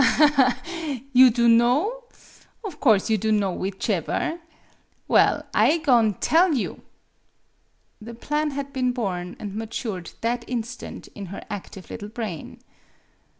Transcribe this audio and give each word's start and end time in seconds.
"Aha, 0.03 0.33
ha, 0.35 0.57
ha! 0.65 0.99
You 1.13 1.29
dunwo? 1.29 2.05
Of 2.63 2.79
course 2.79 3.11
you 3.11 3.19
dunno 3.19 3.53
whichever! 3.53 4.39
Well 5.07 5.45
I 5.53 5.77
go'n' 5.77 6.15
tell 6.15 6.55
you." 6.55 6.81
The 8.01 8.15
plan 8.15 8.49
had 8.49 8.73
been 8.73 8.93
born 8.93 9.35
and 9.37 9.53
ma 9.53 9.65
tured 9.65 10.15
that 10.21 10.43
instant 10.49 11.07
in 11.09 11.27
her 11.27 11.45
active 11.51 11.91
little 11.91 12.09
brain. 12.09 12.61